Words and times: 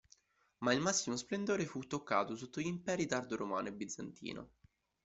Ma 0.63 0.73
il 0.73 0.79
massimo 0.81 1.15
splendore 1.15 1.67
fu 1.67 1.85
toccato 1.85 2.35
sotto 2.35 2.59
gli 2.59 2.65
imperi 2.65 3.05
tardo-romano 3.05 3.67
e 3.67 3.71
bizantino. 3.73 4.49